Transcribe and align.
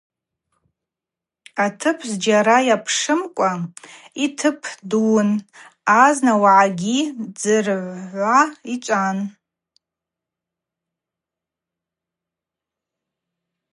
Атып 1.63 1.99
зджьара 2.09 2.57
йапшымкӏва 2.67 3.51
йтыпдууын, 4.23 5.31
азна 6.03 6.33
уагӏагьи 6.41 6.99
дзыргӏвуа 7.35 8.39
йчӏван. 8.73 9.17